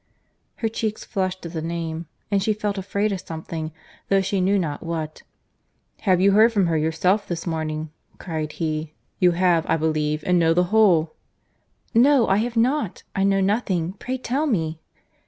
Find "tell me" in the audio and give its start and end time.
14.17-14.79